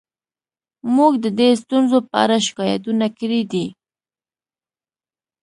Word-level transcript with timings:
موږ 0.95 1.13
د 1.23 1.25
دې 1.39 1.49
ستونزو 1.61 1.97
په 2.09 2.13
اړه 2.23 2.37
شکایتونه 2.47 3.05
کړي 3.19 3.41
دي 3.51 3.65